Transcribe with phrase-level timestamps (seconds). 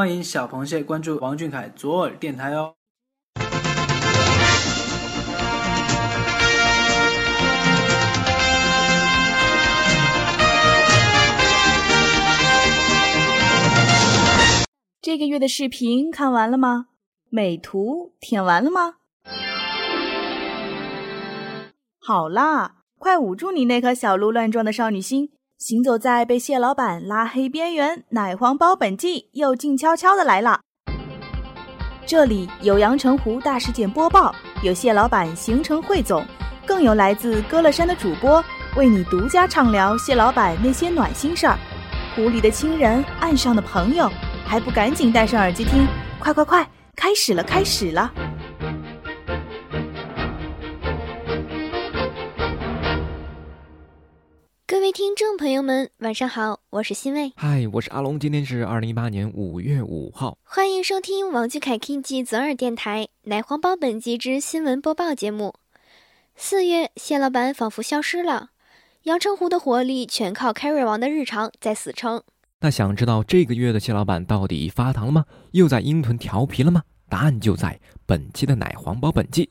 [0.00, 2.74] 欢迎小螃蟹关注王俊凯左耳电台哦。
[15.02, 16.86] 这个月的视频看完了吗？
[17.28, 18.94] 美图舔完了吗？
[21.98, 25.32] 好啦，快捂住你那颗小鹿乱撞的少女心！
[25.60, 30.58] 行走在被蟹老板拉黑边缘，奶黄包本季又静悄悄的来了。
[32.06, 36.24] 这里有阳澄湖大事件播报，有蟹老板行程汇总，
[36.64, 38.42] 更有来自歌乐山的主播
[38.74, 41.58] 为你独家畅聊蟹老板那些暖心事儿。
[42.16, 44.10] 湖里的亲人，岸上的朋友。
[44.46, 45.86] 还不赶紧戴上耳机听！
[46.18, 48.10] 快快快，开始了，开始了！
[54.90, 57.32] 位听众朋友们，晚上好，我是欣慰。
[57.36, 58.18] 嗨，我是阿龙。
[58.18, 65.54] 今天是二零一八年五月五号，欢迎收听王俊凯 King 记泽尔电台奶黄包本季之新闻播报节目。
[66.34, 68.48] 四月，蟹老板仿佛消失了，
[69.04, 72.24] 阳澄湖的活力全靠 Carry 王的日常在死撑。
[72.58, 75.24] 那想知道这个月的蟹老板到底发糖了吗？
[75.52, 76.82] 又在鹰屯调皮了吗？
[77.08, 79.48] 答案就在本期的奶黄包本季。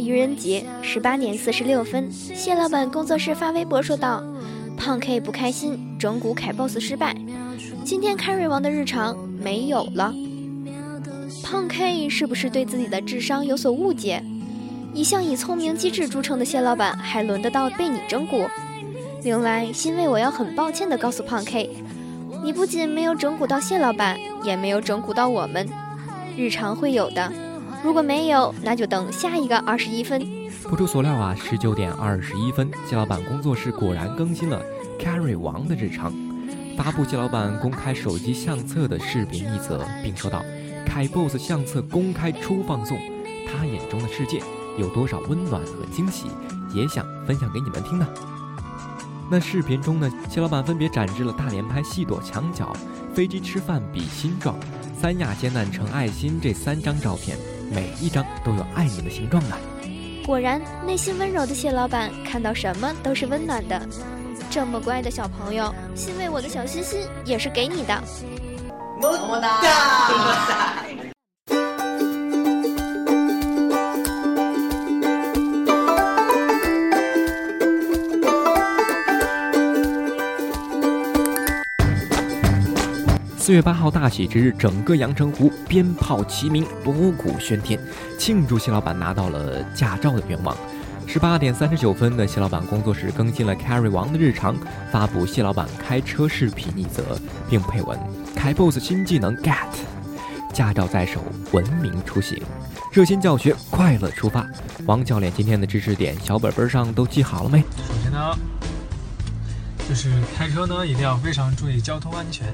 [0.00, 2.10] 愚人节，十八点四十六分。
[2.10, 4.24] 蟹老板工作室发微博说道
[4.76, 7.14] ：“胖 K 不开心，整蛊凯 boss 失败，
[7.84, 10.12] 今天 carry 王的日常没有了。
[11.44, 14.22] 胖 K 是不是对自己的智商有所误解？
[14.94, 18.48] 一向以聪明机智著称的蟹老板，还轮得到被你整蛊？
[19.22, 21.70] 另外，欣慰我要很抱歉的告诉胖 K，
[22.42, 25.68] 你不仅没有整蛊到蟹老板，也没有整蛊到我们，
[26.36, 27.32] 日常会有的。
[27.82, 30.20] 如果没有，那就等下一个二十一分。”
[30.68, 34.62] 不出所料啊，十九点二十一分，蟹老板工作室果然更新了
[34.98, 36.12] Carry 王的日常，
[36.76, 40.44] 发布蟹老板公开手机相册的视频一则，并说道
[40.86, 42.98] ：“凯 boss 相册公开初放送，
[43.48, 44.40] 他眼中的世界
[44.78, 46.26] 有多少温暖和惊喜，
[46.74, 48.06] 也想分享给你们听呢。”
[49.32, 52.72] 那视频中呢，蟹老板分别展示了大连拍细躲墙角、
[53.14, 54.54] 飞机吃饭比心状、
[55.00, 57.38] 三亚艰难成爱心这三张照片，
[57.70, 59.56] 每一张都有爱你的形状呢。
[60.26, 63.80] 果然，内心温柔的蟹老板看到什么都是温暖的。
[64.50, 68.02] 这么乖的小朋友，欣慰我的小心心也是给你的。
[69.00, 69.60] 么么哒！
[83.50, 87.80] 四月八号大喜之日，整个阳澄湖鞭炮齐鸣，锣鼓喧天，
[88.16, 90.56] 庆祝蟹老板拿到了驾照的愿望。
[91.04, 94.54] 十八点三十九分的蟹老板工作室更新了 Carry 王的日常，
[94.92, 97.18] 发布蟹老板开车视频一则，
[97.48, 97.98] 并配文：
[98.36, 99.66] 开 BOSS 新技能 Get，
[100.52, 102.40] 驾照在手，文明出行，
[102.92, 104.46] 热心教学，快乐出发。
[104.86, 107.58] 王教练今天的知识点小本本上都记好了没？
[107.58, 108.32] 首先呢，
[109.88, 112.46] 就是开车呢一定要非常注意交通安全。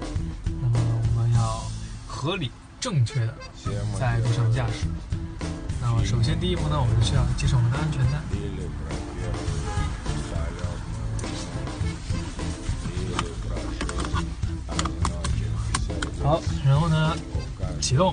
[2.26, 2.50] 合理、
[2.80, 3.32] 正确的
[3.96, 4.88] 在路上驾驶。
[5.80, 8.18] 那么，首先第一步呢，我们需要系上我们的安全带。
[16.24, 17.16] 好，然后呢，
[17.80, 18.12] 启动。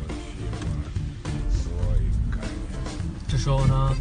[3.27, 3.95] 这时候呢，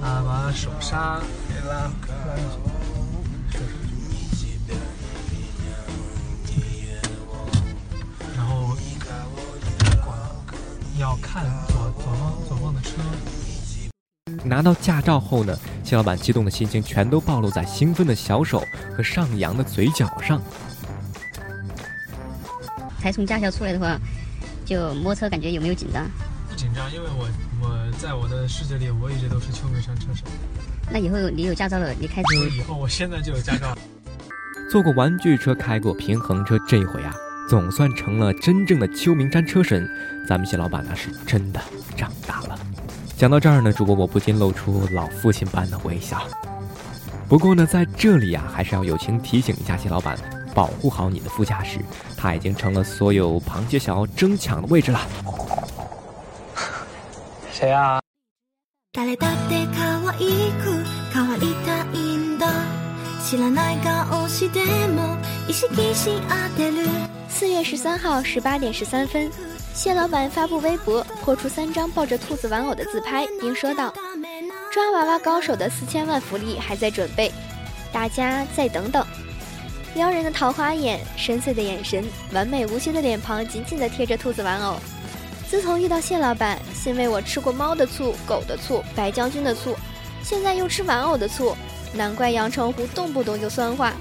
[0.00, 2.71] 啊，把手刹给拉拉上去。
[11.12, 12.92] 要看左左方左方的车。
[14.42, 18.64] 拿到驾照后呢，谢老板激动的心情全都暴露在兴奋的小手
[18.96, 20.40] 和上扬的嘴角上。
[22.98, 23.98] 才从驾校出来的话，
[24.64, 26.08] 就摸车感觉有没有紧张？
[26.48, 27.28] 不紧张，因为我
[27.60, 30.24] 我在我的世界里，我一直都是秋名山车手。
[30.90, 32.48] 那以后你有驾照了，你开车？
[32.56, 33.76] 以后我现在就有驾照。
[34.70, 37.14] 坐过玩具车，开过平衡车，这一回啊。
[37.48, 39.88] 总算成了真正的秋名山车神，
[40.26, 41.60] 咱们蟹老板那是真的
[41.96, 42.58] 长大了。
[43.16, 46.26] 讲到这儿呢，主播我不禁露出老父亲般的微笑。
[47.28, 50.18] 不过呢，在这里啊，还是要友情提醒一下蟹老板，
[50.54, 51.78] 保护好你的副驾驶，
[52.16, 55.00] 他已经成了所有螃蟹想要争抢的位置了。
[57.52, 58.00] 谁啊？
[67.42, 69.28] 四月十三号十八点十三分，
[69.74, 73.92] 谢老板发布微博，破出三张抱着兔子玩偶的自拍，并说道
[74.70, 77.32] ：“抓娃娃高手的四千万福利还在准备，
[77.92, 79.04] 大家再等等。”
[79.96, 84.76] 撩人的桃花眼，深邃的眼神，完美无缺的脸庞，紧紧地贴着兔子玩偶。
[85.50, 89.74] 自从遇到谢老板，欣慰我吃过猫的醋、狗的醋、白将军的醋，
[90.22, 91.56] 现在又吃玩偶的醋，
[91.92, 93.92] 难怪阳澄湖动不动就酸化。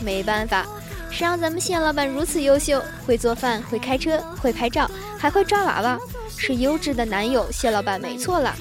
[0.00, 0.66] 没办法，
[1.14, 5.96] 谁让咱们谢老板如此优秀，会做饭，会开车，会拍照，还会抓娃娃，
[6.36, 7.46] 是优质的男友。
[7.52, 8.52] 谢老板没错了。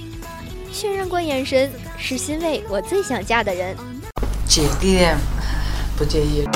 [0.71, 3.75] 确认过眼神，是欣慰我最想嫁的人。
[4.45, 5.17] 姐弟恋。
[5.97, 6.47] 不介意。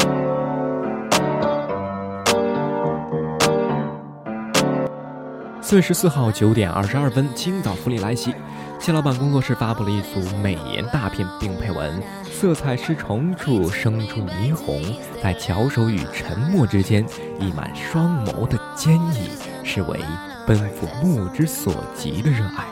[5.63, 8.35] 四月十四号九点二十二分，青岛福利来袭，
[8.79, 12.01] 谢老板工作室发布了一组美颜大片，并配文
[12.31, 14.81] ：“色彩是重处生出霓虹，
[15.21, 17.05] 在巧手与沉默之间，
[17.37, 19.29] 溢满双眸的坚毅，
[19.63, 19.99] 是为
[20.45, 22.63] 奔赴目之所及的热爱，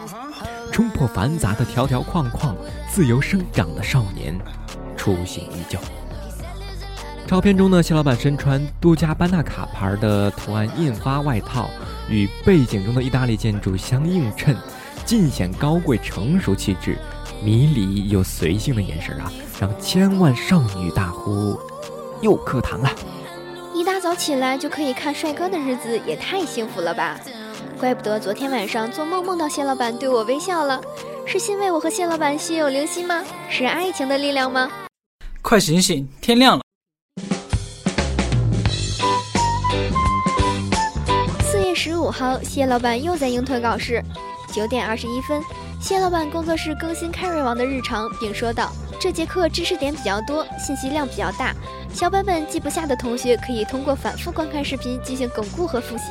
[0.72, 2.56] 冲破繁杂的条条框框，
[2.90, 4.34] 自由生长的少年，
[4.96, 5.78] 初心依旧。”
[7.28, 11.69] 照片中呢，谢老板身穿多家班纳卡牌的图案印花外套，
[12.07, 14.56] 与背景中的意大利建筑相映衬，
[15.06, 16.98] 尽显高贵成熟气质，
[17.44, 21.60] 迷离又随性的眼神啊，让千万少女大呼：
[22.22, 22.90] 又课堂了！
[23.75, 27.19] 一大早起来就可以看帅哥的日子也太幸福了吧！
[27.80, 30.81] 怪不得昨天晚上做梦梦到谢老板对我微笑了，
[31.28, 33.24] 是因为我和谢老板心有灵犀吗？
[33.48, 34.72] 是爱情的力量吗？
[35.44, 36.63] 快醒醒，天亮了！
[41.44, 44.04] 四月十五号，谢老板又在鹰屯搞事。
[44.56, 45.44] 九点二十一分，
[45.81, 51.54] 谢老板工作室更新 Carry 王的日常，并说道：“这节课知识点比较多，信息量比较大，
[51.94, 56.04] 小本本记不下的同学可以通过反复观看视频进行巩固和复习。”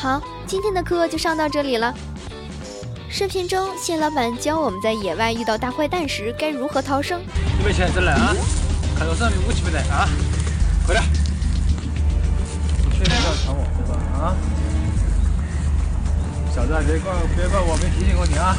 [0.00, 1.94] 好，今天的课就上到这里了。
[3.10, 7.20] 视频中，谢老板教我们在野外遇到大坏蛋时该如何逃生。
[7.58, 8.34] 准备起来，再来啊！
[8.96, 10.08] 看到上面武器没带啊？
[16.82, 18.56] 别怪别怪我没提醒过你啊！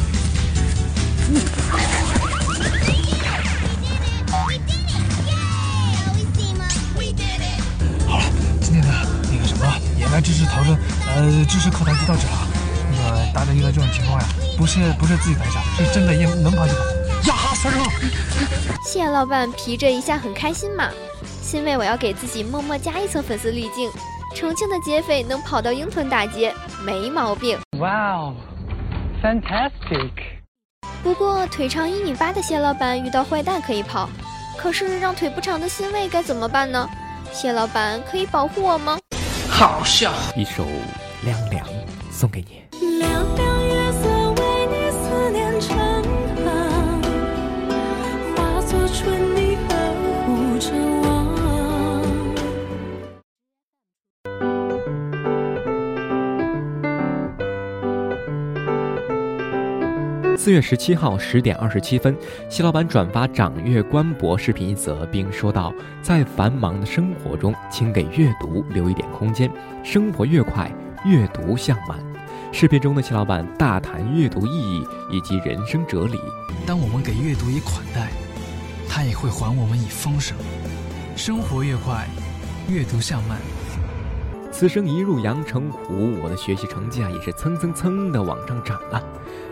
[8.08, 8.24] 好了，
[8.62, 8.90] 今天的
[9.32, 9.66] 那个什么
[9.98, 10.78] 野外知识逃生，
[11.08, 12.48] 呃，知识课堂就到这了。
[12.92, 14.28] 那个大家遇到这种情况呀，
[14.58, 16.80] 不是不是自己胆小，是真的也能跑就跑。
[17.28, 17.80] 呀哈，三十
[18.84, 20.90] 谢老板皮这一下很开心嘛，
[21.42, 23.90] 欣慰我要给自己默默加一层粉丝滤镜。
[24.36, 26.54] 重庆的劫匪能跑到鹰屯打劫，
[26.86, 27.58] 没毛病。
[27.80, 28.36] 哇哦
[29.22, 30.12] ，fantastic！
[31.04, 34.10] 不过腿长一米八的蟹老板遇到坏蛋可以跑，
[34.58, 36.88] 可是让腿不长的欣慰该怎么办呢？
[37.32, 38.98] 蟹老板可以保护我吗？
[39.50, 40.66] 好笑，一首
[41.24, 41.66] 凉凉
[42.12, 42.64] 送给你。
[60.50, 62.18] 四月十七号十点二十七分，
[62.50, 69.48] 谢老板转发掌阅官博视频一则，并说道：“在繁忙的生活中，请给阅读留一点空间。
[69.84, 70.74] 生活越快，
[71.06, 72.00] 阅读向慢。”
[72.52, 76.18] 视频中的谢老板大谈阅读意义以及人生哲理。
[76.66, 78.10] 当我们给阅读以款待，
[78.90, 80.36] 他也会还我们以丰盛。
[81.16, 82.08] 生活越快，
[82.68, 83.38] 阅读向慢。
[84.52, 89.00] 此生一入阳澄湖，我的学习成绩啊，也是蹭蹭蹭的往上涨啊。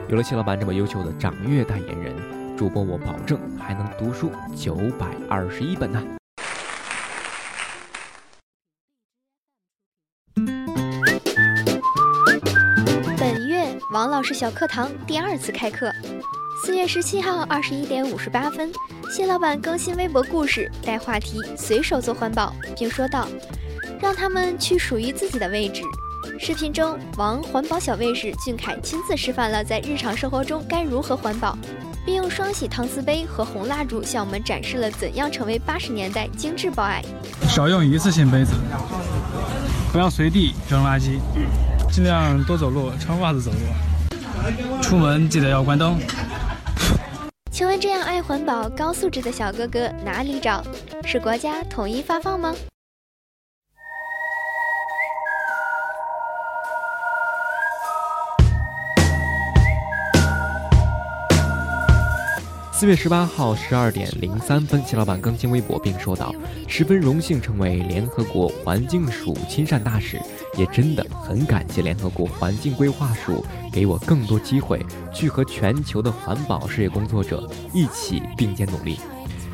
[0.09, 2.15] 有了谢老板这么优秀的掌阅代言人，
[2.55, 6.01] 主播我保证还能读书九百二十一本呢。
[13.17, 15.91] 本月王老师小课堂第二次开课，
[16.63, 18.71] 四月十七号二十一点五十八分，
[19.11, 23.27] 谢老板更新微博故事，带话题随手做环保，并说道
[23.99, 25.81] ：“让他们去属于自己的位置。”
[26.39, 31.57] 视频中，王环保小卫士俊凯亲自示范了在日常生活中该如何环保，
[32.05, 37.01] 并用双喜搪瓷杯和红蜡烛向我们展示了怎样成为八十年代精致 boy。
[37.47, 38.53] 少用一次性杯子，
[39.91, 41.19] 不要随地扔垃圾，
[41.91, 44.81] 尽量多走路，穿袜子走路。
[44.81, 45.99] 出门记得要关灯。
[47.51, 50.63] 请问这样爱环保、高素质的小哥哥哪里找？
[51.03, 52.53] 是国家统一发放吗？
[62.79, 66.31] 四月十八号十二点零三分，谢老板更新微博并说道
[66.69, 70.21] ：“十分荣幸成为联合国环境署亲善大使，
[70.55, 73.43] 也真的很感谢联合国环境规划署
[73.73, 74.79] 给我更多机会，
[75.11, 78.99] 去和全球的环保事业工作者一起并肩努力。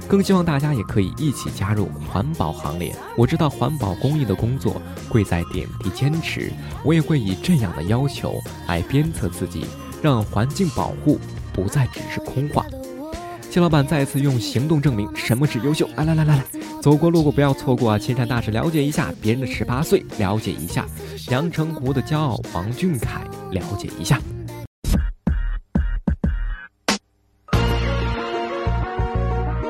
[0.05, 2.93] 更希望大家也可以一起加入环保行列。
[3.15, 6.51] 我知道环保公益的工作贵在点滴坚持，
[6.83, 8.35] 我也会以这样的要求
[8.67, 9.65] 来鞭策自己，
[10.01, 11.17] 让环境保护
[11.53, 12.65] 不再只是空话。”
[13.53, 15.87] 谢老板再次用行动证明什么是优秀。
[15.95, 16.43] 来来来来来，
[16.81, 17.99] 走过路过不要错过啊！
[17.99, 20.87] 亲善大使了解一下别人的十八岁，了解一下
[21.29, 24.19] 阳澄湖的骄傲王俊凯，了解一下。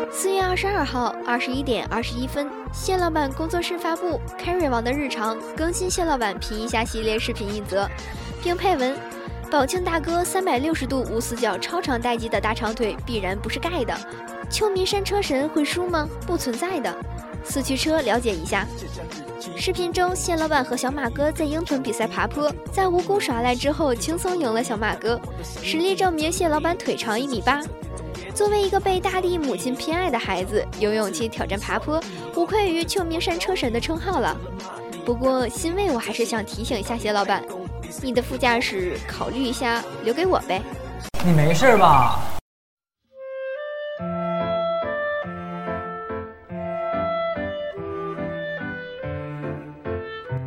[0.09, 7.89] 四月二十二号二十一点二十一分，谢老板工作室发布 Carry 王的日常更新，谢老板皮一下系列视频一则，
[8.41, 8.95] 并配文。
[9.53, 13.95] 宝庆大哥三百六十度无死角超长待机的大长腿必然不是盖的，
[14.49, 16.09] 秋名山车神会输吗？
[16.25, 16.91] 不存在的。
[17.43, 18.65] 四驱车了解一下。
[19.55, 25.21] 视频中，谢老板和小马哥在鹰屯比赛爬坡，在无辜耍赖之后轻松赢了小马哥，
[25.61, 27.61] 实力证明谢老板腿长一米八。
[28.33, 32.01] 作为一个被大地母亲偏爱的孩子，有勇气挑战爬坡，
[32.35, 34.35] 无愧于秋名山车神的称号了。
[35.05, 37.43] 不过欣慰，我还是想提醒一下谢老板。
[38.01, 40.61] 你的副驾驶考虑一下，留给我呗。
[41.25, 42.19] 你没事吧？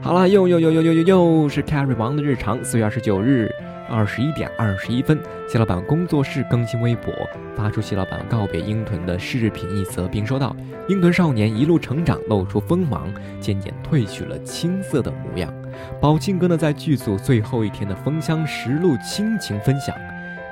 [0.03, 2.65] 好了，又又又又又又又是 Carry 王的日常。
[2.65, 3.51] 四月二十九日
[3.89, 7.13] 二十一点二十一分，谢老板工作室更新微博，
[7.57, 10.55] 发出谢老板告别鹰屯的视频一则，并说道
[10.89, 15.53] ：“鹰屯少年一路成长，露出锋芒，渐渐褪去了青涩的模样。”
[16.01, 19.97] 宝庆哥呢，在剧组最后一天的封箱实录亲情分享，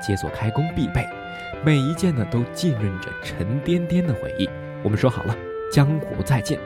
[0.01, 1.07] 解锁开工必备，
[1.63, 4.49] 每一件呢都浸润着沉甸甸的回忆。
[4.83, 5.35] 我们说好了，
[5.71, 6.59] 江湖再见。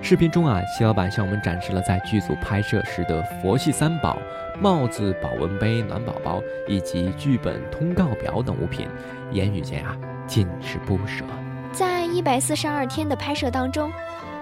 [0.00, 4.16] 视频中啊，谢老板向我们展示了在剧组拍摄时的佛系三宝：
[4.60, 8.86] 帽子、保温杯、暖宝宝，以及剧本通告表等物品，
[9.32, 11.24] 言语间啊尽是不舍。
[11.72, 13.92] 在一百四十二天的拍摄当中，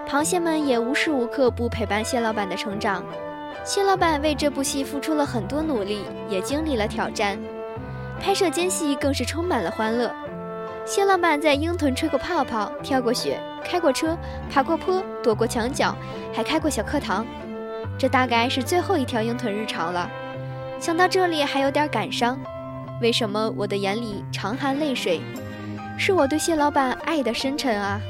[0.07, 3.02] 螃蟹们也无时无刻不陪伴谢老板的成长。
[3.65, 7.38] 谢老板为这部戏付出了很多努力，也经历了挑战，
[8.21, 10.15] 拍摄间隙更是充满了欢乐。
[10.85, 14.17] 谢老板在鹰屯吹过泡泡，跳过雪，开过车，
[14.49, 15.97] 爬过坡，躲过墙角，
[16.33, 17.26] 还开过小课堂。
[17.99, 20.09] 这大概是最后一条鹰屯日常了。
[20.79, 22.38] 想到这里，还有点感伤。
[23.00, 25.21] 为什么我的眼里常含泪水？
[25.99, 28.00] 是我对谢老板爱的深沉啊！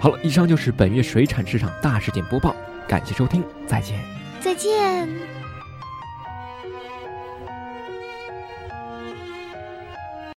[0.00, 2.54] 好了，以上就是本月水产市场大事件播报，
[2.86, 3.98] 感谢收听，再见。
[4.40, 5.39] 再见。